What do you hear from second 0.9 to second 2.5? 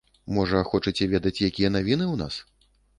ведаць, якія навіны ў нас?